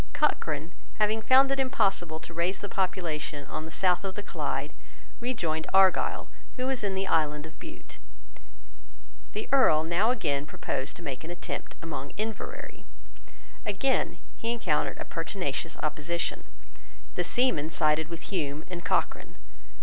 Cochrane, 0.13 0.73
having 0.95 1.21
found 1.21 1.51
it 1.51 1.59
impossible 1.59 2.19
to 2.21 2.33
raise 2.33 2.59
the 2.59 2.67
population 2.67 3.45
on 3.45 3.65
the 3.65 3.69
south 3.69 4.03
of 4.03 4.15
the 4.15 4.23
Clyde, 4.23 4.73
rejoined 5.19 5.67
Argyle, 5.75 6.27
who 6.55 6.65
was 6.65 6.83
in 6.83 6.95
the 6.95 7.05
island 7.05 7.45
of 7.45 7.59
Bute. 7.59 7.99
The 9.33 9.47
Earl 9.51 9.83
now 9.83 10.09
again 10.09 10.47
proposed 10.47 10.95
to 10.95 11.03
make 11.03 11.23
an 11.23 11.29
attempt 11.29 11.75
upon 11.83 12.13
Inverary. 12.17 12.83
Again 13.63 14.17
he 14.37 14.51
encountered 14.51 14.97
a 14.99 15.05
pertinacious 15.05 15.77
opposition. 15.83 16.45
The 17.13 17.23
seamen 17.23 17.69
sided 17.69 18.09
with 18.09 18.31
Hume 18.33 18.63
and 18.69 18.83
Cochrane. 18.83 19.35